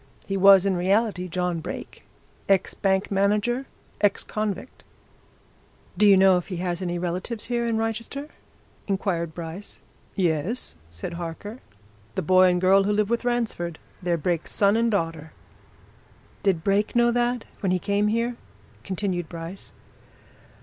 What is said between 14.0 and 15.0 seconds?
they're Brake's son and